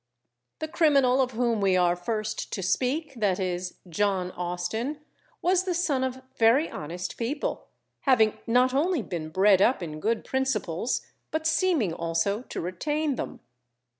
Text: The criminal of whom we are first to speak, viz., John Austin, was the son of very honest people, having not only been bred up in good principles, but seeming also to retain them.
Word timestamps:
The 0.57 0.67
criminal 0.67 1.21
of 1.21 1.33
whom 1.33 1.61
we 1.61 1.77
are 1.77 1.95
first 1.95 2.51
to 2.53 2.63
speak, 2.63 3.13
viz., 3.13 3.75
John 3.87 4.31
Austin, 4.31 5.01
was 5.43 5.65
the 5.65 5.75
son 5.75 6.03
of 6.03 6.23
very 6.39 6.67
honest 6.71 7.17
people, 7.17 7.67
having 7.99 8.39
not 8.47 8.73
only 8.73 9.03
been 9.03 9.29
bred 9.29 9.61
up 9.61 9.83
in 9.83 9.99
good 9.99 10.23
principles, 10.23 11.05
but 11.29 11.45
seeming 11.45 11.93
also 11.93 12.41
to 12.41 12.59
retain 12.59 13.13
them. 13.15 13.41